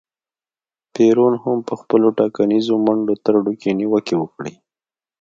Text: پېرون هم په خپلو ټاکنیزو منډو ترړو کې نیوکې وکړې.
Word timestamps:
پېرون 0.93 1.33
هم 1.43 1.57
په 1.67 1.73
خپلو 1.81 2.07
ټاکنیزو 2.19 2.75
منډو 2.85 3.15
ترړو 3.25 3.53
کې 3.61 3.69
نیوکې 3.79 4.15
وکړې. 4.19 4.53